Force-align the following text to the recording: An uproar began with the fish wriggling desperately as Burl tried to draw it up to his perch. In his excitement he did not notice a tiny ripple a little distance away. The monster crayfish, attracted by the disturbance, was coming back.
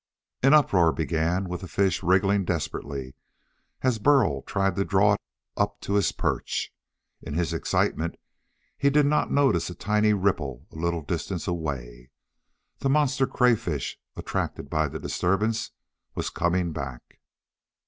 An 0.41 0.55
uproar 0.55 0.91
began 0.91 1.47
with 1.47 1.61
the 1.61 1.67
fish 1.67 2.01
wriggling 2.01 2.43
desperately 2.43 3.13
as 3.83 3.99
Burl 3.99 4.41
tried 4.41 4.75
to 4.77 4.83
draw 4.83 5.13
it 5.13 5.21
up 5.55 5.79
to 5.81 5.93
his 5.93 6.11
perch. 6.11 6.73
In 7.21 7.35
his 7.35 7.53
excitement 7.53 8.15
he 8.79 8.89
did 8.89 9.05
not 9.05 9.29
notice 9.31 9.69
a 9.69 9.75
tiny 9.75 10.13
ripple 10.13 10.65
a 10.71 10.75
little 10.75 11.03
distance 11.03 11.47
away. 11.47 12.09
The 12.79 12.89
monster 12.89 13.27
crayfish, 13.27 13.95
attracted 14.15 14.71
by 14.71 14.87
the 14.87 14.97
disturbance, 14.97 15.69
was 16.15 16.31
coming 16.31 16.71
back. 16.71 17.19